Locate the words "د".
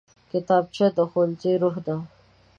0.97-0.99